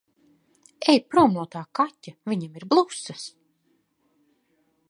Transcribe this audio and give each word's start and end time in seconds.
Ej 0.93 1.01
prom 1.09 1.33
no 1.39 1.43
t? 1.55 1.61
ka?a, 1.79 1.89
vi?am 2.33 2.57
ir 2.61 2.65
blusas! 2.73 3.29